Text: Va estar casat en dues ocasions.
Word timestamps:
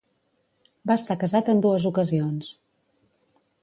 Va 0.93 0.95
estar 1.01 1.17
casat 1.25 1.53
en 1.55 1.63
dues 1.69 1.87
ocasions. 1.93 2.53